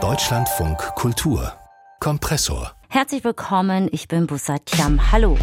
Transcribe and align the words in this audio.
Deutschlandfunk 0.00 0.78
Kultur 0.94 1.52
Kompressor. 1.98 2.72
Herzlich 2.88 3.24
willkommen, 3.24 3.88
ich 3.90 4.06
bin 4.06 4.28
Busatiam. 4.28 5.10
Hallo. 5.10 5.36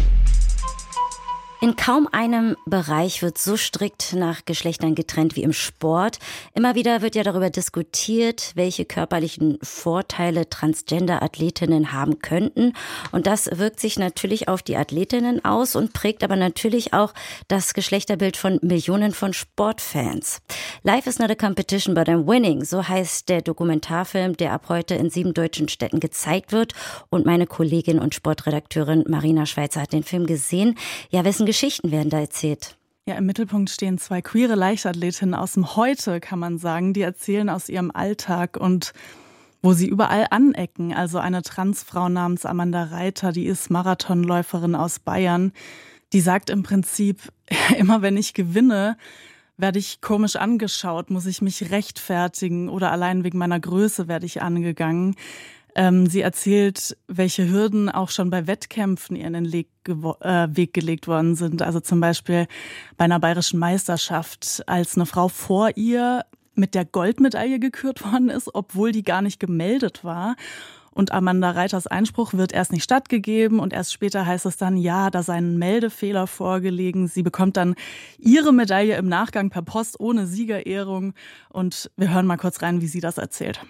In 1.62 1.74
kaum 1.74 2.06
einem 2.12 2.54
Bereich 2.66 3.22
wird 3.22 3.38
so 3.38 3.56
strikt 3.56 4.12
nach 4.12 4.44
Geschlechtern 4.44 4.94
getrennt 4.94 5.36
wie 5.36 5.42
im 5.42 5.54
Sport. 5.54 6.18
Immer 6.54 6.74
wieder 6.74 7.00
wird 7.00 7.14
ja 7.14 7.22
darüber 7.22 7.48
diskutiert, 7.48 8.52
welche 8.56 8.84
körperlichen 8.84 9.58
Vorteile 9.62 10.50
Transgender-Athletinnen 10.50 11.92
haben 11.92 12.18
könnten. 12.18 12.74
Und 13.10 13.26
das 13.26 13.48
wirkt 13.54 13.80
sich 13.80 13.98
natürlich 13.98 14.48
auf 14.48 14.62
die 14.62 14.76
Athletinnen 14.76 15.46
aus 15.46 15.76
und 15.76 15.94
prägt 15.94 16.22
aber 16.22 16.36
natürlich 16.36 16.92
auch 16.92 17.14
das 17.48 17.72
Geschlechterbild 17.72 18.36
von 18.36 18.58
Millionen 18.60 19.12
von 19.12 19.32
Sportfans. 19.32 20.42
Life 20.82 21.08
is 21.08 21.18
not 21.18 21.30
a 21.30 21.34
competition, 21.34 21.94
but 21.94 22.06
I'm 22.06 22.26
winning. 22.26 22.64
So 22.64 22.86
heißt 22.86 23.30
der 23.30 23.40
Dokumentarfilm, 23.40 24.36
der 24.36 24.52
ab 24.52 24.66
heute 24.68 24.94
in 24.94 25.08
sieben 25.08 25.32
deutschen 25.32 25.70
Städten 25.70 26.00
gezeigt 26.00 26.52
wird. 26.52 26.74
Und 27.08 27.24
meine 27.24 27.46
Kollegin 27.46 27.98
und 27.98 28.14
Sportredakteurin 28.14 29.04
Marina 29.08 29.46
Schweizer 29.46 29.80
hat 29.80 29.94
den 29.94 30.04
Film 30.04 30.26
gesehen. 30.26 30.76
Ja, 31.08 31.24
wessen 31.46 31.60
Geschichten 31.60 31.90
werden 31.90 32.10
da 32.10 32.20
erzählt? 32.20 32.76
Ja, 33.08 33.14
im 33.14 33.26
Mittelpunkt 33.26 33.70
stehen 33.70 33.98
zwei 33.98 34.20
queere 34.20 34.56
Leichtathletinnen 34.56 35.34
aus 35.34 35.52
dem 35.52 35.76
Heute, 35.76 36.18
kann 36.20 36.40
man 36.40 36.58
sagen. 36.58 36.92
Die 36.92 37.02
erzählen 37.02 37.48
aus 37.48 37.68
ihrem 37.68 37.92
Alltag 37.92 38.56
und 38.56 38.92
wo 39.62 39.72
sie 39.72 39.88
überall 39.88 40.26
anecken. 40.30 40.92
Also 40.92 41.18
eine 41.18 41.42
Transfrau 41.42 42.08
namens 42.08 42.44
Amanda 42.44 42.84
Reiter, 42.84 43.32
die 43.32 43.46
ist 43.46 43.70
Marathonläuferin 43.70 44.74
aus 44.74 44.98
Bayern. 44.98 45.52
Die 46.12 46.20
sagt 46.20 46.50
im 46.50 46.62
Prinzip, 46.62 47.20
immer 47.78 48.02
wenn 48.02 48.16
ich 48.16 48.34
gewinne, 48.34 48.96
werde 49.56 49.78
ich 49.78 50.00
komisch 50.00 50.36
angeschaut, 50.36 51.08
muss 51.10 51.26
ich 51.26 51.40
mich 51.40 51.70
rechtfertigen 51.70 52.68
oder 52.68 52.92
allein 52.92 53.24
wegen 53.24 53.38
meiner 53.38 53.58
Größe 53.58 54.08
werde 54.08 54.26
ich 54.26 54.42
angegangen. 54.42 55.14
Ähm, 55.78 56.06
sie 56.06 56.22
erzählt, 56.22 56.96
welche 57.06 57.50
Hürden 57.50 57.90
auch 57.90 58.08
schon 58.08 58.30
bei 58.30 58.46
Wettkämpfen 58.46 59.14
ihr 59.14 59.26
in 59.26 59.34
den 59.34 59.44
Leg 59.44 59.68
äh, 59.86 60.48
Weg 60.50 60.72
gelegt 60.72 61.06
worden 61.06 61.34
sind. 61.34 61.60
Also 61.60 61.80
zum 61.80 62.00
Beispiel 62.00 62.46
bei 62.96 63.04
einer 63.04 63.20
bayerischen 63.20 63.58
Meisterschaft, 63.58 64.62
als 64.66 64.96
eine 64.96 65.04
Frau 65.04 65.28
vor 65.28 65.68
ihr 65.76 66.24
mit 66.54 66.74
der 66.74 66.86
Goldmedaille 66.86 67.58
gekürt 67.58 68.02
worden 68.10 68.30
ist, 68.30 68.48
obwohl 68.54 68.90
die 68.90 69.02
gar 69.02 69.20
nicht 69.20 69.38
gemeldet 69.38 70.02
war. 70.02 70.36
Und 70.92 71.12
Amanda 71.12 71.50
Reiters 71.50 71.86
Einspruch 71.86 72.32
wird 72.32 72.54
erst 72.54 72.72
nicht 72.72 72.82
stattgegeben 72.82 73.60
und 73.60 73.74
erst 73.74 73.92
später 73.92 74.24
heißt 74.24 74.46
es 74.46 74.56
dann, 74.56 74.78
ja, 74.78 75.10
da 75.10 75.22
sei 75.22 75.34
ein 75.34 75.58
Meldefehler 75.58 76.26
vorgelegen. 76.26 77.06
Sie 77.06 77.22
bekommt 77.22 77.58
dann 77.58 77.74
ihre 78.16 78.54
Medaille 78.54 78.96
im 78.96 79.10
Nachgang 79.10 79.50
per 79.50 79.60
Post 79.60 80.00
ohne 80.00 80.26
Siegerehrung. 80.26 81.12
Und 81.50 81.90
wir 81.98 82.14
hören 82.14 82.24
mal 82.24 82.38
kurz 82.38 82.62
rein, 82.62 82.80
wie 82.80 82.86
sie 82.86 83.00
das 83.00 83.18
erzählt. 83.18 83.60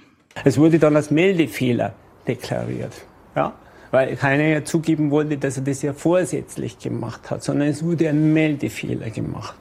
Es 0.44 0.56
wurde 0.56 0.78
dann 0.78 0.94
als 0.94 1.10
Meldefehler 1.10 1.96
deklariert. 2.26 2.92
Ja? 3.34 3.52
Weil 3.90 4.16
keiner 4.16 4.44
ja 4.44 4.64
zugeben 4.64 5.10
wollte, 5.10 5.38
dass 5.38 5.56
er 5.56 5.62
das 5.64 5.82
ja 5.82 5.92
vorsätzlich 5.92 6.78
gemacht 6.78 7.30
hat, 7.30 7.42
sondern 7.42 7.68
es 7.68 7.84
wurde 7.84 8.08
ein 8.08 8.32
Meldefehler 8.32 9.10
gemacht. 9.10 9.56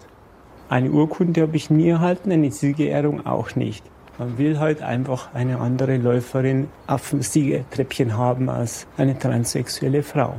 Eine 0.68 0.90
Urkunde 0.92 1.42
habe 1.42 1.56
ich 1.56 1.70
nie 1.70 1.90
erhalten, 1.90 2.32
eine 2.32 2.52
Siegerehrung 2.52 3.26
auch 3.26 3.56
nicht. 3.56 3.84
Man 4.18 4.38
will 4.38 4.60
halt 4.60 4.82
einfach 4.82 5.34
eine 5.34 5.60
andere 5.60 5.98
Läuferin 5.98 6.70
auf 6.88 7.10
dem 7.10 7.22
Siegertreppchen 7.22 8.18
haben 8.18 8.50
als 8.50 8.88
eine 8.98 9.20
transsexuelle 9.20 10.04
Frau. 10.04 10.38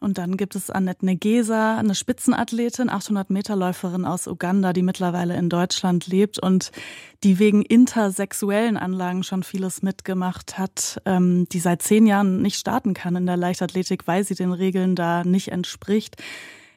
Und 0.00 0.16
dann 0.16 0.38
gibt 0.38 0.56
es 0.56 0.70
Annette 0.70 1.04
Negesa, 1.04 1.76
eine 1.76 1.94
Spitzenathletin, 1.94 2.88
800 2.88 3.28
Meter 3.28 3.54
Läuferin 3.54 4.06
aus 4.06 4.26
Uganda, 4.26 4.72
die 4.72 4.82
mittlerweile 4.82 5.36
in 5.36 5.50
Deutschland 5.50 6.06
lebt 6.06 6.38
und 6.38 6.72
die 7.22 7.38
wegen 7.38 7.60
intersexuellen 7.60 8.78
Anlagen 8.78 9.22
schon 9.22 9.42
vieles 9.42 9.82
mitgemacht 9.82 10.56
hat, 10.56 11.02
ähm, 11.04 11.46
die 11.52 11.60
seit 11.60 11.82
zehn 11.82 12.06
Jahren 12.06 12.40
nicht 12.40 12.56
starten 12.56 12.94
kann 12.94 13.14
in 13.14 13.26
der 13.26 13.36
Leichtathletik, 13.36 14.06
weil 14.06 14.24
sie 14.24 14.34
den 14.34 14.52
Regeln 14.52 14.96
da 14.96 15.22
nicht 15.22 15.48
entspricht 15.48 16.16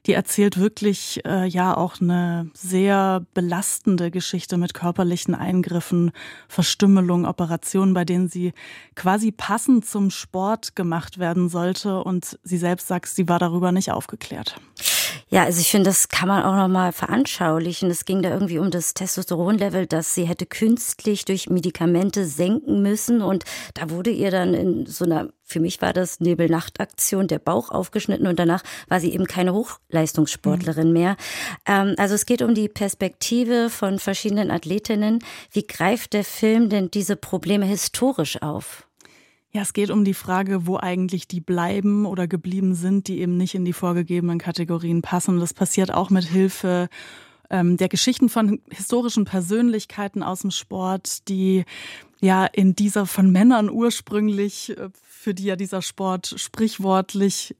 die 0.06 0.14
erzählt 0.14 0.58
wirklich 0.58 1.22
äh, 1.26 1.46
ja 1.46 1.76
auch 1.76 2.02
eine 2.02 2.50
sehr 2.54 3.26
belastende 3.34 4.12
Geschichte 4.12 4.58
mit 4.58 4.74
körperlichen 4.74 5.34
Eingriffen, 5.34 6.12
Verstümmelung, 6.48 7.26
Operationen, 7.26 7.94
bei 7.94 8.04
denen 8.04 8.28
sie 8.28 8.54
quasi 8.96 9.32
passend 9.32 9.86
zum 9.86 10.10
Sport 10.10 10.76
gemacht 10.76 11.20
werden 11.20 11.48
sollte. 11.48 12.04
Und 12.04 12.38
sie 12.44 12.58
selbst 12.58 12.88
sagt, 12.88 13.08
sie 13.08 13.30
war 13.30 13.40
darüber 13.40 13.72
nicht 13.72 13.92
aufgeklärt. 13.92 14.60
Ja, 15.34 15.46
also 15.46 15.62
ich 15.62 15.72
finde, 15.72 15.90
das 15.90 16.10
kann 16.10 16.28
man 16.28 16.44
auch 16.44 16.56
nochmal 16.56 16.92
veranschaulichen. 16.92 17.90
Es 17.90 18.06
ging 18.06 18.22
da 18.22 18.30
irgendwie 18.30 18.60
um 18.60 18.70
das 18.70 18.94
Testosteronlevel, 18.94 19.88
das 19.88 20.14
sie 20.14 20.26
hätte 20.26 20.46
künstlich 20.46 21.26
durch 21.26 21.50
Medikamente 21.50 22.28
senken 22.28 22.84
müssen. 22.84 23.24
Und 23.24 23.44
da 23.74 23.90
wurde 23.90 24.12
ihr 24.12 24.30
dann 24.30 24.54
in 24.54 24.86
so 24.86 25.06
einer, 25.06 25.30
für 25.44 25.60
mich 25.60 25.82
war 25.82 25.92
das 25.92 26.20
Nebelnachtaktion, 26.20 27.28
der 27.28 27.40
Bauch 27.40 27.72
aufgeschnitten 27.72 28.28
und 28.28 28.38
danach 28.38 28.62
war 28.90 29.00
sie 29.00 29.12
eben 29.12 29.26
keine 29.26 29.56
Hochleistungssportlerin 29.56 30.90
mhm. 30.90 30.94
mehr. 30.94 31.18
Ähm, 31.66 31.96
also 31.98 32.14
es 32.14 32.28
geht 32.28 32.44
um 32.44 32.54
die 32.54 32.70
Perspektive 32.70 33.72
von 33.72 33.98
verschiedenen 33.98 34.52
Athletinnen. 34.52 35.18
Wie 35.52 35.66
greift 35.66 36.14
der 36.14 36.26
Film 36.26 36.70
denn 36.70 36.92
diese 36.92 37.16
Probleme 37.16 37.66
historisch 37.66 38.40
auf? 38.44 38.88
Ja, 39.56 39.62
es 39.62 39.74
geht 39.74 39.92
um 39.92 40.04
die 40.04 40.16
Frage, 40.16 40.66
wo 40.66 40.78
eigentlich 40.78 41.28
die 41.28 41.40
bleiben 41.40 42.08
oder 42.08 42.28
geblieben 42.28 42.74
sind, 42.74 43.08
die 43.08 43.20
eben 43.20 43.38
nicht 43.38 43.54
in 43.54 43.66
die 43.66 43.74
vorgegebenen 43.74 44.40
Kategorien 44.40 45.04
passen. 45.04 45.40
Das 45.40 45.54
passiert 45.54 45.94
auch 45.94 46.10
mit 46.10 46.24
Hilfe 46.24 46.90
ähm, 47.52 47.78
der 47.78 47.88
Geschichten 47.88 48.30
von 48.30 48.62
historischen 48.72 49.26
Persönlichkeiten 49.26 50.24
aus 50.24 50.42
dem 50.42 50.50
Sport, 50.50 51.28
die 51.30 51.66
ja 52.20 52.46
in 52.46 52.76
dieser 52.76 53.06
von 53.06 53.32
Männern 53.32 53.70
ursprünglich, 53.70 54.76
äh, 54.76 54.90
für 55.04 55.36
die 55.36 55.44
ja 55.44 55.56
dieser 55.56 55.84
Sport 55.84 56.34
sprichwortlich 56.38 57.56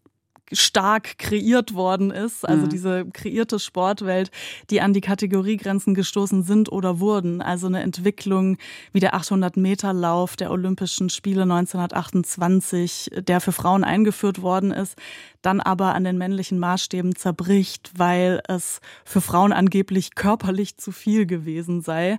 stark 0.52 1.18
kreiert 1.18 1.74
worden 1.74 2.12
ist, 2.12 2.48
also 2.48 2.66
mhm. 2.66 2.70
diese 2.70 3.06
kreierte 3.06 3.60
Sportwelt, 3.60 4.32
die 4.70 4.82
an 4.82 4.94
die 4.94 5.02
Kategoriegrenzen 5.02 5.96
gestoßen 5.96 6.44
sind 6.44 6.72
oder 6.72 7.00
wurden. 7.00 7.42
Also 7.42 7.68
eine 7.68 7.82
Entwicklung 7.82 8.58
wie 8.92 9.00
der 9.00 9.14
800 9.14 9.58
Meter 9.58 9.94
Lauf 9.94 10.36
der 10.36 10.52
Olympischen 10.52 11.10
Spiele 11.10 11.44
1928, 11.44 13.12
der 13.28 13.42
für 13.42 13.52
Frauen 13.52 13.84
eingeführt 13.84 14.42
worden 14.42 14.72
ist, 14.72 14.98
dann 15.44 15.62
aber 15.62 15.94
an 15.94 16.04
den 16.04 16.18
männlichen 16.18 16.58
Maßstäben 16.58 17.16
zerbricht, 17.16 17.92
weil 17.96 18.42
es 18.48 18.82
für 19.06 19.22
Frauen 19.22 19.54
angeblich 19.54 20.16
körperlich 20.16 20.78
zu 20.78 20.92
viel 20.92 21.28
gewesen 21.28 21.82
sei. 21.82 22.18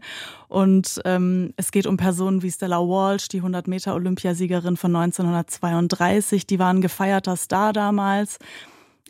Und 0.49 1.01
ähm, 1.05 1.53
es 1.57 1.73
geht 1.73 1.87
um 1.87 1.97
Personen 1.97 2.43
wie 2.43 2.53
Stella 2.53 2.79
Walsh, 2.79 3.29
die 3.29 3.39
100 3.39 3.67
Meter 3.67 3.95
Olympiasiegerin 3.95 4.77
von 4.77 4.95
1932, 4.95 6.47
die 6.47 6.59
war 6.59 6.73
ein 6.73 6.81
gefeierter 6.81 7.37
Star 7.37 7.73
damals 7.73 8.39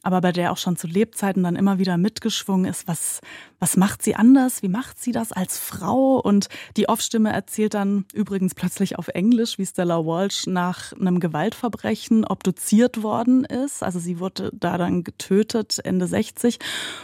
aber 0.04 0.20
bei 0.20 0.32
der 0.32 0.52
auch 0.52 0.58
schon 0.58 0.76
zu 0.76 0.86
Lebzeiten 0.86 1.42
dann 1.42 1.56
immer 1.56 1.78
wieder 1.78 1.96
mitgeschwungen 1.96 2.70
ist, 2.70 2.86
was, 2.86 3.20
was 3.58 3.76
macht 3.76 4.02
sie 4.02 4.14
anders, 4.14 4.62
wie 4.62 4.68
macht 4.68 5.02
sie 5.02 5.12
das 5.12 5.32
als 5.32 5.58
Frau? 5.58 6.20
Und 6.20 6.48
die 6.76 6.88
Off-Stimme 6.88 7.32
erzählt 7.32 7.74
dann 7.74 8.04
übrigens 8.12 8.54
plötzlich 8.54 8.98
auf 8.98 9.08
Englisch, 9.08 9.58
wie 9.58 9.66
Stella 9.66 10.04
Walsh 10.04 10.46
nach 10.46 10.92
einem 10.92 11.20
Gewaltverbrechen 11.20 12.24
obduziert 12.24 13.02
worden 13.02 13.44
ist. 13.44 13.82
Also 13.82 13.98
sie 13.98 14.20
wurde 14.20 14.50
da 14.52 14.78
dann 14.78 15.04
getötet, 15.04 15.80
Ende 15.82 16.06
60. 16.06 16.58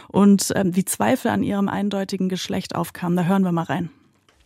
Und 0.07 0.53
ähm, 0.55 0.75
wie 0.75 0.85
Zweifel 0.85 1.31
an 1.31 1.43
ihrem 1.43 1.67
eindeutigen 1.67 2.29
Geschlecht 2.29 2.75
aufkamen, 2.75 3.17
da 3.17 3.23
hören 3.23 3.43
wir 3.43 3.51
mal 3.51 3.63
rein. 3.63 3.89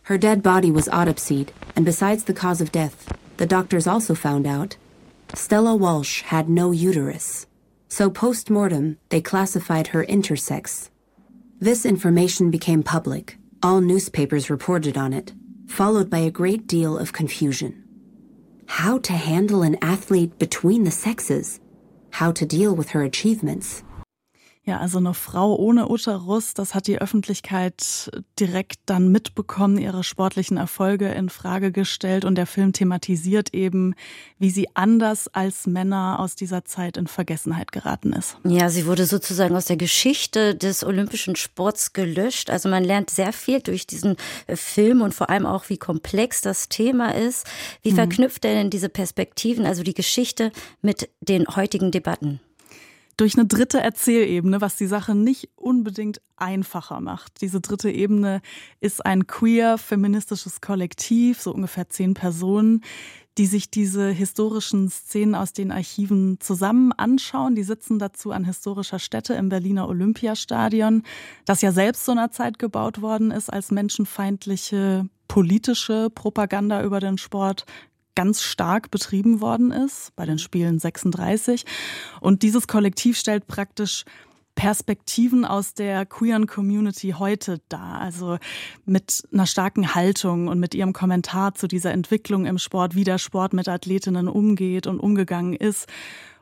Her 0.07 0.19
dead 0.19 0.43
body 0.43 0.73
was 0.73 0.87
autopsied, 0.87 1.51
and 1.75 1.83
besides 1.83 2.25
the 2.27 2.33
cause 2.33 2.61
of 2.61 2.69
death, 2.69 2.93
the 3.39 3.47
doctors 3.47 3.87
also 3.87 4.13
found 4.13 4.45
out 4.45 4.77
Stella 5.35 5.73
Walsh 5.73 6.23
had 6.23 6.47
no 6.47 6.71
uterus. 6.71 7.47
So 7.95 8.09
post 8.09 8.49
mortem, 8.49 8.97
they 9.07 9.21
classified 9.21 9.87
her 9.87 10.03
intersex. 10.03 10.89
This 11.61 11.85
information 11.85 12.51
became 12.51 12.83
public. 12.83 13.37
All 13.63 13.79
newspapers 13.79 14.49
reported 14.49 14.97
on 14.97 15.13
it, 15.13 15.31
followed 15.65 16.09
by 16.09 16.17
a 16.17 16.29
great 16.29 16.67
deal 16.67 16.97
of 16.97 17.13
confusion. 17.13 17.85
How 18.67 18.97
to 18.97 19.13
handle 19.13 19.63
an 19.63 19.77
athlete 19.81 20.37
between 20.37 20.83
the 20.83 20.91
sexes, 20.91 21.61
how 22.11 22.33
to 22.33 22.45
deal 22.45 22.75
with 22.75 22.89
her 22.89 23.03
achievements, 23.03 23.81
Ja, 24.67 24.79
also 24.79 24.97
eine 24.97 25.13
Frau 25.13 25.55
ohne 25.55 25.89
Uterus, 25.89 26.55
das 26.55 26.73
hat 26.73 26.87
die 26.87 26.97
Öffentlichkeit 26.99 28.09
direkt 28.39 28.79
dann 28.87 29.09
mitbekommen, 29.11 29.77
ihre 29.77 30.03
sportlichen 30.03 30.57
Erfolge 30.57 31.09
in 31.09 31.29
Frage 31.29 31.71
gestellt 31.71 32.25
und 32.25 32.33
der 32.33 32.47
Film 32.47 32.73
thematisiert 32.73 33.53
eben, 33.53 33.93
wie 34.39 34.49
sie 34.49 34.67
anders 34.73 35.27
als 35.27 35.67
Männer 35.67 36.19
aus 36.19 36.35
dieser 36.35 36.65
Zeit 36.65 36.97
in 36.97 37.05
Vergessenheit 37.05 37.71
geraten 37.71 38.11
ist. 38.13 38.37
Ja, 38.43 38.69
sie 38.69 38.87
wurde 38.87 39.05
sozusagen 39.05 39.55
aus 39.55 39.65
der 39.65 39.77
Geschichte 39.77 40.55
des 40.55 40.83
olympischen 40.83 41.35
Sports 41.35 41.93
gelöscht. 41.93 42.49
Also 42.49 42.67
man 42.67 42.83
lernt 42.83 43.11
sehr 43.11 43.33
viel 43.33 43.61
durch 43.61 43.85
diesen 43.85 44.15
äh, 44.47 44.55
Film 44.55 45.01
und 45.01 45.13
vor 45.13 45.29
allem 45.29 45.45
auch, 45.45 45.69
wie 45.69 45.77
komplex 45.77 46.41
das 46.41 46.69
Thema 46.69 47.13
ist. 47.13 47.45
Wie 47.83 47.91
mhm. 47.91 47.95
verknüpft 47.97 48.43
er 48.45 48.55
denn 48.55 48.71
diese 48.71 48.89
Perspektiven, 48.89 49.67
also 49.67 49.83
die 49.83 49.93
Geschichte 49.93 50.51
mit 50.81 51.07
den 51.21 51.45
heutigen 51.55 51.91
Debatten? 51.91 52.39
Durch 53.17 53.37
eine 53.37 53.45
dritte 53.45 53.79
Erzählebene, 53.79 54.61
was 54.61 54.75
die 54.75 54.87
Sache 54.87 55.15
nicht 55.15 55.49
unbedingt 55.55 56.21
einfacher 56.35 56.99
macht. 56.99 57.41
Diese 57.41 57.61
dritte 57.61 57.89
Ebene 57.89 58.41
ist 58.81 59.05
ein 59.05 59.27
queer 59.27 59.77
feministisches 59.77 60.61
Kollektiv, 60.61 61.41
so 61.41 61.53
ungefähr 61.53 61.89
zehn 61.89 62.13
Personen, 62.13 62.83
die 63.37 63.45
sich 63.45 63.69
diese 63.69 64.09
historischen 64.09 64.89
Szenen 64.89 65.35
aus 65.35 65.51
den 65.53 65.71
Archiven 65.71 66.39
zusammen 66.39 66.91
anschauen. 66.93 67.55
Die 67.55 67.63
sitzen 67.63 67.99
dazu 67.99 68.31
an 68.31 68.45
historischer 68.45 68.99
Stätte 68.99 69.33
im 69.33 69.49
Berliner 69.49 69.87
Olympiastadion, 69.89 71.03
das 71.45 71.61
ja 71.61 71.71
selbst 71.71 72.05
so 72.05 72.13
einer 72.13 72.31
Zeit 72.31 72.59
gebaut 72.59 73.01
worden 73.01 73.31
ist, 73.31 73.51
als 73.51 73.71
menschenfeindliche 73.71 75.09
politische 75.27 76.09
Propaganda 76.09 76.83
über 76.83 76.99
den 76.99 77.17
Sport 77.17 77.65
ganz 78.15 78.41
stark 78.41 78.91
betrieben 78.91 79.41
worden 79.41 79.71
ist, 79.71 80.15
bei 80.15 80.25
den 80.25 80.39
Spielen 80.39 80.79
36. 80.79 81.65
Und 82.21 82.43
dieses 82.43 82.67
Kollektiv 82.67 83.17
stellt 83.17 83.47
praktisch 83.47 84.05
Perspektiven 84.55 85.43
aus 85.43 85.73
der 85.73 86.05
queeren 86.05 86.47
Community 86.47 87.15
heute 87.19 87.59
dar. 87.67 87.99
Also 87.99 88.37
mit 88.85 89.27
einer 89.31 89.45
starken 89.45 89.93
Haltung 89.93 90.47
und 90.47 90.59
mit 90.59 90.73
ihrem 90.73 90.93
Kommentar 90.93 91.55
zu 91.55 91.67
dieser 91.67 91.91
Entwicklung 91.91 92.45
im 92.45 92.57
Sport, 92.57 92.95
wie 92.95 93.03
der 93.03 93.17
Sport 93.17 93.53
mit 93.53 93.67
Athletinnen 93.67 94.29
umgeht 94.29 94.87
und 94.87 94.99
umgegangen 94.99 95.53
ist. 95.53 95.87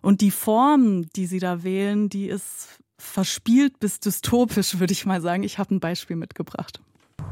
Und 0.02 0.22
die 0.22 0.31
Form, 0.31 1.10
die 1.14 1.25
sie 1.25 1.40
da 1.40 1.64
wählen, 1.64 2.08
die 2.08 2.28
ist 2.28 2.78
verspielt 2.98 3.80
bis 3.80 4.00
dystopisch, 4.00 4.80
würde 4.80 4.94
ich 4.94 5.06
mal 5.06 5.22
sagen. 5.22 5.44
Ich 5.44 5.58
habe 5.58 5.75
ein 5.75 5.80
Beispiel 5.80 6.16
mitgebracht. 6.16 6.80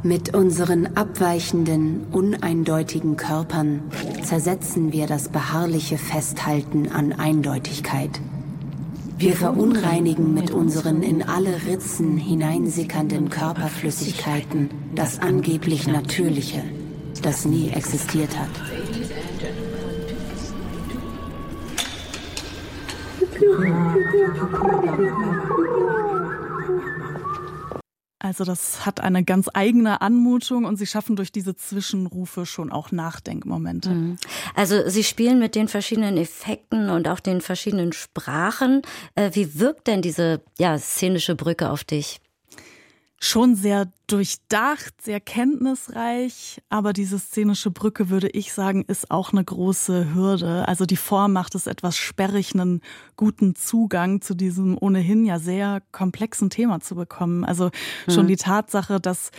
Mit 0.03 0.33
unseren 0.33 0.97
abweichenden, 0.97 2.07
uneindeutigen 2.11 3.17
Körpern 3.17 3.83
zersetzen 4.23 4.91
wir 4.91 5.05
das 5.05 5.29
beharrliche 5.29 5.99
Festhalten 5.99 6.89
an 6.89 7.13
Eindeutigkeit. 7.13 8.19
Wir 9.19 9.33
verunreinigen 9.33 10.33
mit 10.33 10.49
unseren 10.49 11.03
in 11.03 11.21
alle 11.21 11.67
Ritzen 11.67 12.17
hineinsickernden 12.17 13.29
Körperflüssigkeiten 13.29 14.71
das 14.95 15.19
angeblich 15.19 15.85
Natürliche, 15.85 16.63
das 17.21 17.45
nie 17.45 17.69
existiert 17.69 18.35
hat. 18.39 18.49
Also 28.23 28.43
das 28.43 28.85
hat 28.85 28.99
eine 28.99 29.23
ganz 29.23 29.49
eigene 29.51 30.01
Anmutung 30.01 30.65
und 30.65 30.77
sie 30.77 30.85
schaffen 30.85 31.15
durch 31.15 31.31
diese 31.31 31.55
Zwischenrufe 31.55 32.45
schon 32.45 32.71
auch 32.71 32.91
Nachdenkmomente. 32.91 33.89
Mhm. 33.89 34.17
Also 34.53 34.87
sie 34.87 35.03
spielen 35.03 35.39
mit 35.39 35.55
den 35.55 35.67
verschiedenen 35.67 36.17
Effekten 36.17 36.91
und 36.91 37.07
auch 37.07 37.19
den 37.19 37.41
verschiedenen 37.41 37.93
Sprachen. 37.93 38.83
Äh, 39.15 39.31
wie 39.33 39.59
wirkt 39.59 39.87
denn 39.87 40.03
diese 40.03 40.41
ja, 40.59 40.77
szenische 40.77 41.35
Brücke 41.35 41.71
auf 41.71 41.83
dich? 41.83 42.19
Schon 43.23 43.55
sehr 43.55 43.87
durchdacht, 44.07 44.99
sehr 44.99 45.19
kenntnisreich, 45.19 46.59
aber 46.69 46.91
diese 46.91 47.19
szenische 47.19 47.69
Brücke, 47.69 48.09
würde 48.09 48.27
ich 48.29 48.51
sagen, 48.51 48.83
ist 48.87 49.11
auch 49.11 49.31
eine 49.31 49.43
große 49.43 50.15
Hürde. 50.15 50.67
Also 50.67 50.87
die 50.87 50.97
Form 50.97 51.33
macht 51.33 51.53
es 51.53 51.67
etwas 51.67 51.95
sperrig, 51.95 52.55
einen 52.55 52.81
guten 53.17 53.53
Zugang 53.53 54.21
zu 54.21 54.33
diesem 54.33 54.75
ohnehin 54.75 55.23
ja 55.23 55.37
sehr 55.37 55.83
komplexen 55.91 56.49
Thema 56.49 56.79
zu 56.79 56.95
bekommen. 56.95 57.45
Also 57.45 57.69
schon 58.09 58.23
mhm. 58.23 58.29
die 58.29 58.37
Tatsache, 58.37 58.99
dass 58.99 59.29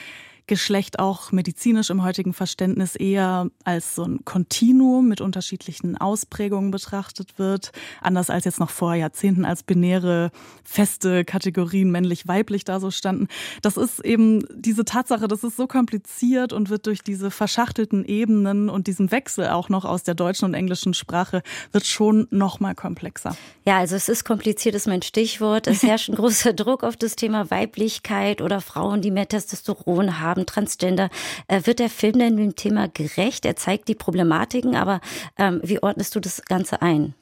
Geschlecht 0.46 0.98
auch 0.98 1.30
medizinisch 1.30 1.90
im 1.90 2.02
heutigen 2.02 2.34
Verständnis 2.34 2.96
eher 2.96 3.48
als 3.64 3.94
so 3.94 4.04
ein 4.04 4.24
Kontinuum 4.24 5.08
mit 5.08 5.20
unterschiedlichen 5.20 5.96
Ausprägungen 5.96 6.70
betrachtet 6.70 7.38
wird, 7.38 7.70
anders 8.00 8.28
als 8.28 8.44
jetzt 8.44 8.58
noch 8.58 8.70
vor 8.70 8.94
Jahrzehnten 8.94 9.44
als 9.44 9.62
binäre 9.62 10.30
feste 10.64 11.24
Kategorien 11.24 11.90
männlich-weiblich 11.90 12.64
da 12.64 12.80
so 12.80 12.90
standen. 12.90 13.28
Das 13.62 13.76
ist 13.76 14.00
eben 14.00 14.44
diese 14.52 14.84
Tatsache, 14.84 15.28
das 15.28 15.44
ist 15.44 15.56
so 15.56 15.68
kompliziert 15.68 16.52
und 16.52 16.70
wird 16.70 16.86
durch 16.86 17.02
diese 17.02 17.30
verschachtelten 17.30 18.04
Ebenen 18.04 18.68
und 18.68 18.88
diesen 18.88 19.12
Wechsel 19.12 19.48
auch 19.48 19.68
noch 19.68 19.84
aus 19.84 20.02
der 20.02 20.14
deutschen 20.14 20.46
und 20.46 20.54
englischen 20.54 20.92
Sprache 20.92 21.42
wird 21.70 21.86
schon 21.86 22.26
noch 22.30 22.58
mal 22.58 22.74
komplexer. 22.74 23.36
Ja, 23.64 23.78
also 23.78 23.94
es 23.94 24.08
ist 24.08 24.24
kompliziert, 24.24 24.74
ist 24.74 24.88
mein 24.88 25.02
Stichwort. 25.02 25.68
Es 25.68 25.84
herrscht 25.84 26.08
ein 26.08 26.14
großer 26.16 26.52
Druck 26.52 26.82
auf 26.82 26.96
das 26.96 27.14
Thema 27.14 27.50
Weiblichkeit 27.50 28.42
oder 28.42 28.60
Frauen, 28.60 29.02
die 29.02 29.12
mehr 29.12 29.28
Testosteron 29.28 30.18
haben 30.18 30.31
haben, 30.32 30.46
Transgender. 30.46 31.10
Äh, 31.46 31.62
wird 31.64 31.78
der 31.78 31.90
Film 31.90 32.18
denn 32.18 32.36
dem 32.36 32.56
Thema 32.56 32.88
gerecht? 32.88 33.44
Er 33.44 33.56
zeigt 33.56 33.88
die 33.88 33.94
Problematiken, 33.94 34.74
aber 34.74 35.00
ähm, 35.38 35.60
wie 35.62 35.82
ordnest 35.82 36.14
du 36.14 36.20
das 36.20 36.42
Ganze 36.44 36.82
ein? 36.82 37.14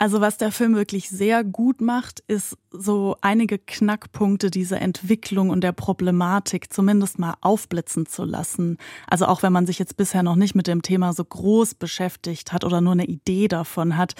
Also 0.00 0.20
was 0.20 0.38
der 0.38 0.52
Film 0.52 0.76
wirklich 0.76 1.08
sehr 1.08 1.42
gut 1.42 1.80
macht, 1.80 2.20
ist 2.28 2.56
so 2.70 3.16
einige 3.20 3.58
Knackpunkte 3.58 4.48
dieser 4.48 4.80
Entwicklung 4.80 5.50
und 5.50 5.62
der 5.62 5.72
Problematik 5.72 6.72
zumindest 6.72 7.18
mal 7.18 7.34
aufblitzen 7.40 8.06
zu 8.06 8.24
lassen. 8.24 8.78
Also 9.08 9.26
auch 9.26 9.42
wenn 9.42 9.52
man 9.52 9.66
sich 9.66 9.80
jetzt 9.80 9.96
bisher 9.96 10.22
noch 10.22 10.36
nicht 10.36 10.54
mit 10.54 10.68
dem 10.68 10.82
Thema 10.82 11.12
so 11.12 11.24
groß 11.24 11.74
beschäftigt 11.74 12.52
hat 12.52 12.64
oder 12.64 12.80
nur 12.80 12.92
eine 12.92 13.06
Idee 13.06 13.48
davon 13.48 13.96
hat, 13.96 14.14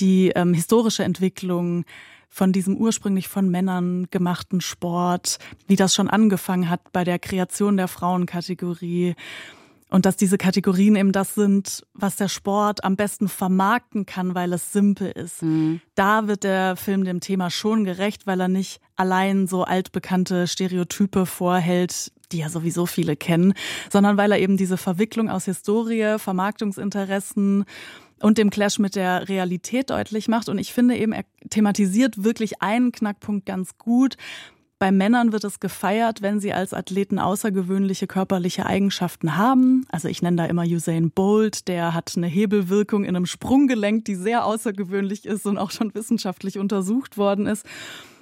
die 0.00 0.30
ähm, 0.30 0.54
historische 0.54 1.04
Entwicklung 1.04 1.84
von 2.32 2.50
diesem 2.50 2.78
ursprünglich 2.78 3.28
von 3.28 3.50
Männern 3.50 4.08
gemachten 4.10 4.62
Sport, 4.62 5.38
wie 5.66 5.76
das 5.76 5.94
schon 5.94 6.08
angefangen 6.08 6.70
hat 6.70 6.80
bei 6.90 7.04
der 7.04 7.18
Kreation 7.18 7.76
der 7.76 7.88
Frauenkategorie. 7.88 9.14
Und 9.90 10.06
dass 10.06 10.16
diese 10.16 10.38
Kategorien 10.38 10.96
eben 10.96 11.12
das 11.12 11.34
sind, 11.34 11.84
was 11.92 12.16
der 12.16 12.28
Sport 12.28 12.84
am 12.84 12.96
besten 12.96 13.28
vermarkten 13.28 14.06
kann, 14.06 14.34
weil 14.34 14.54
es 14.54 14.72
simpel 14.72 15.10
ist. 15.10 15.42
Mhm. 15.42 15.82
Da 15.94 16.26
wird 16.26 16.44
der 16.44 16.76
Film 16.76 17.04
dem 17.04 17.20
Thema 17.20 17.50
schon 17.50 17.84
gerecht, 17.84 18.26
weil 18.26 18.40
er 18.40 18.48
nicht 18.48 18.80
allein 18.96 19.46
so 19.46 19.64
altbekannte 19.64 20.46
Stereotype 20.48 21.26
vorhält, 21.26 22.12
die 22.32 22.38
ja 22.38 22.48
sowieso 22.48 22.86
viele 22.86 23.14
kennen, 23.14 23.52
sondern 23.90 24.16
weil 24.16 24.32
er 24.32 24.38
eben 24.38 24.56
diese 24.56 24.78
Verwicklung 24.78 25.28
aus 25.28 25.44
Historie, 25.44 26.16
Vermarktungsinteressen 26.18 27.66
und 28.22 28.38
dem 28.38 28.50
Clash 28.50 28.78
mit 28.78 28.96
der 28.96 29.28
Realität 29.28 29.90
deutlich 29.90 30.28
macht. 30.28 30.48
Und 30.48 30.58
ich 30.58 30.72
finde 30.72 30.96
eben, 30.96 31.12
er 31.12 31.24
thematisiert 31.50 32.22
wirklich 32.24 32.62
einen 32.62 32.92
Knackpunkt 32.92 33.46
ganz 33.46 33.76
gut. 33.78 34.16
Bei 34.78 34.90
Männern 34.90 35.30
wird 35.30 35.44
es 35.44 35.60
gefeiert, 35.60 36.22
wenn 36.22 36.40
sie 36.40 36.52
als 36.52 36.74
Athleten 36.74 37.20
außergewöhnliche 37.20 38.08
körperliche 38.08 38.66
Eigenschaften 38.66 39.36
haben. 39.36 39.86
Also 39.90 40.08
ich 40.08 40.22
nenne 40.22 40.38
da 40.38 40.46
immer 40.46 40.64
Usain 40.64 41.12
Bolt, 41.12 41.68
der 41.68 41.94
hat 41.94 42.14
eine 42.16 42.26
Hebelwirkung 42.26 43.04
in 43.04 43.14
einem 43.14 43.26
Sprunggelenk, 43.26 44.04
die 44.06 44.16
sehr 44.16 44.44
außergewöhnlich 44.44 45.24
ist 45.24 45.46
und 45.46 45.56
auch 45.56 45.70
schon 45.70 45.94
wissenschaftlich 45.94 46.58
untersucht 46.58 47.16
worden 47.16 47.46
ist. 47.46 47.64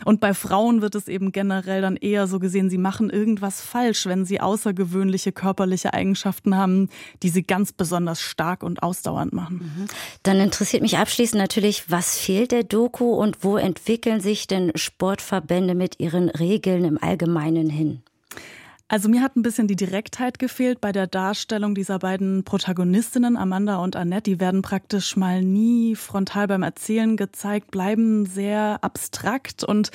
Und 0.04 0.20
bei 0.20 0.34
Frauen 0.34 0.82
wird 0.82 0.94
es 0.94 1.08
eben 1.08 1.32
generell 1.32 1.82
dann 1.82 1.96
eher 1.96 2.26
so 2.26 2.38
gesehen, 2.38 2.70
sie 2.70 2.78
machen 2.78 3.10
irgendwas 3.10 3.60
falsch, 3.60 4.06
wenn 4.06 4.24
sie 4.24 4.40
außergewöhnliche 4.40 5.32
körperliche 5.32 5.94
Eigenschaften 5.94 6.56
haben, 6.56 6.88
die 7.22 7.28
sie 7.28 7.42
ganz 7.42 7.72
besonders 7.72 8.20
stark 8.20 8.62
und 8.62 8.82
ausdauernd 8.82 9.32
machen. 9.32 9.72
Mhm. 9.76 9.86
Dann 10.22 10.38
interessiert 10.38 10.82
mich 10.82 10.98
abschließend 10.98 11.40
natürlich, 11.40 11.90
was 11.90 12.18
fehlt 12.18 12.52
der 12.52 12.64
Doku 12.64 13.14
und 13.14 13.44
wo 13.44 13.56
entwickeln 13.56 14.20
sich 14.20 14.46
denn 14.46 14.72
Sportverbände 14.74 15.74
mit 15.74 16.00
ihren 16.00 16.28
Regeln 16.28 16.84
im 16.84 17.02
Allgemeinen 17.02 17.70
hin? 17.70 18.02
Also 18.90 19.08
mir 19.08 19.22
hat 19.22 19.36
ein 19.36 19.42
bisschen 19.42 19.68
die 19.68 19.76
Direktheit 19.76 20.40
gefehlt 20.40 20.80
bei 20.80 20.90
der 20.90 21.06
Darstellung 21.06 21.76
dieser 21.76 22.00
beiden 22.00 22.42
Protagonistinnen, 22.42 23.36
Amanda 23.36 23.76
und 23.76 23.94
Annette. 23.94 24.32
Die 24.32 24.40
werden 24.40 24.62
praktisch 24.62 25.16
mal 25.16 25.44
nie 25.44 25.94
frontal 25.94 26.48
beim 26.48 26.64
Erzählen 26.64 27.16
gezeigt, 27.16 27.70
bleiben 27.70 28.26
sehr 28.26 28.78
abstrakt 28.82 29.62
und 29.62 29.92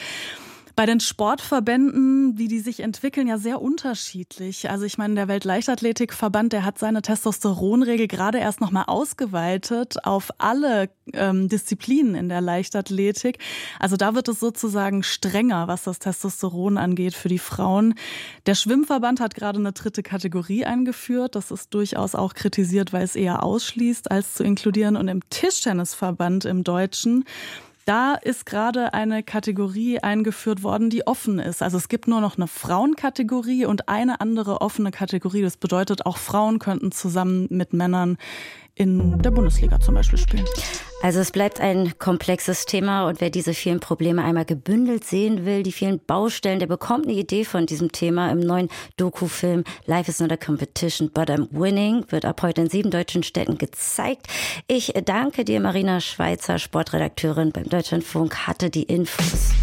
bei 0.76 0.86
den 0.86 1.00
Sportverbänden, 1.00 2.38
wie 2.38 2.50
die 2.50 2.60
sich 2.60 2.82
entwickeln, 2.82 3.28
ja 3.28 3.38
sehr 3.38 3.62
unterschiedlich. 3.62 4.70
Also 4.70 4.84
ich 4.84 4.98
meine, 4.98 5.16
der 5.16 5.28
Weltleichtathletikverband, 5.30 6.52
der 6.52 6.66
hat 6.66 6.78
seine 6.80 7.02
Testosteronregel 7.02 8.08
gerade 8.08 8.40
erst 8.40 8.60
nochmal 8.60 8.86
ausgeweitet 8.88 10.06
auf 10.06 10.32
alle 10.38 10.90
ähm, 11.14 11.48
Disziplinen 11.48 12.16
in 12.16 12.28
der 12.28 12.42
Leichtathletik. 12.42 13.40
Also 13.80 13.96
da 13.96 14.16
wird 14.16 14.28
es 14.28 14.42
sozusagen 14.42 15.04
strenger, 15.04 15.70
was 15.70 15.84
das 15.84 16.00
Testosteron 16.00 16.78
angeht 16.78 17.14
für 17.14 17.30
die 17.30 17.40
Frauen. 17.40 17.96
Der 18.46 18.56
Schwimmverband 18.56 19.22
hat 19.22 19.34
gerade 19.34 19.60
eine 19.60 19.72
dritte 19.72 20.04
Kategorie 20.04 20.66
eingeführt. 20.66 21.36
Das 21.36 21.52
ist 21.52 21.74
durchaus 21.74 22.16
auch 22.16 22.34
kritisiert, 22.34 22.92
weil 22.92 23.04
es 23.04 23.16
eher 23.16 23.44
ausschließt, 23.44 24.12
als 24.12 24.34
zu 24.34 24.44
inkludieren. 24.44 24.98
Und 24.98 25.08
im 25.08 25.22
Tischtennisverband 25.30 26.44
im 26.44 26.66
Deutschen, 26.66 27.24
da 27.86 28.16
ist 28.16 28.48
gerade 28.48 28.94
eine 28.94 29.22
Kategorie 29.22 30.00
eingeführt 30.00 30.64
worden, 30.64 30.90
die 30.90 31.06
offen 31.06 31.38
ist. 31.38 31.62
Also 31.62 31.78
es 31.78 31.88
gibt 31.88 32.08
nur 32.08 32.20
noch 32.20 32.38
eine 32.38 32.48
Frauenkategorie 32.48 33.66
und 33.66 33.88
eine 33.88 34.22
andere 34.22 34.62
offene 34.62 34.90
Kategorie. 34.90 35.44
Das 35.44 35.58
bedeutet, 35.58 36.06
auch 36.06 36.18
Frauen 36.18 36.58
könnten 36.58 36.92
zusammen 36.92 37.48
mit 37.52 37.74
Männern 37.74 38.18
in 38.76 39.22
der 39.22 39.32
Bundesliga 39.32 39.80
zum 39.80 39.96
Beispiel 39.96 40.20
spielen. 40.20 40.46
Also 41.02 41.20
es 41.20 41.32
bleibt 41.32 41.62
ein 41.62 41.98
komplexes 41.98 42.66
Thema 42.66 43.08
und 43.08 43.22
wer 43.22 43.30
diese 43.30 43.54
vielen 43.54 43.80
Probleme 43.80 44.24
einmal 44.24 44.46
gebündelt 44.46 45.04
sehen 45.06 45.46
will, 45.46 45.64
die 45.64 45.72
vielen 45.72 46.00
Baustellen, 46.00 46.60
der 46.60 46.68
bekommt 46.68 47.06
eine 47.06 47.16
Idee 47.16 47.46
von 47.46 47.66
diesem 47.66 47.92
Thema 47.92 48.32
im 48.32 48.40
neuen 48.40 48.70
Doku-Film 48.98 49.64
Life 49.86 50.10
is 50.10 50.20
not 50.20 50.32
a 50.32 50.38
competition, 50.38 51.10
but 51.14 51.30
I'm 51.30 51.48
winning, 51.52 52.06
wird 52.10 52.26
ab 52.26 52.42
heute 52.42 52.62
in 52.62 52.70
sieben 52.70 52.92
deutschen 52.92 53.24
Städten 53.24 53.58
gezeigt. 53.58 54.28
Ich 54.68 54.94
danke 55.06 55.46
dir, 55.46 55.60
Marina 55.60 56.02
Schweizer, 56.02 56.60
Sportredakteurin 56.60 57.52
beim 57.52 57.70
Deutschlandfunk, 57.70 58.48
hatte 58.48 58.70
die 58.70 58.84
Infos. 58.84 59.54